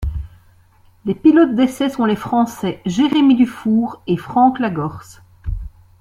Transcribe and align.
Les 1.05 1.13
pilotes 1.13 1.53
d'essais 1.53 1.91
sont 1.91 2.05
les 2.05 2.15
Français 2.15 2.81
Jérémie 2.87 3.35
Dufour 3.35 4.01
et 4.07 4.17
Franck 4.17 4.57
Lagorce. 4.57 5.21